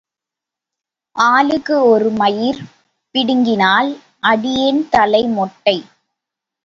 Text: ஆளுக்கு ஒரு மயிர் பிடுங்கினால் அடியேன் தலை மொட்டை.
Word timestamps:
ஆளுக்கு 1.15 1.75
ஒரு 1.83 2.09
மயிர் 2.11 2.61
பிடுங்கினால் 3.15 3.91
அடியேன் 4.23 4.81
தலை 4.89 5.23
மொட்டை. 5.37 5.77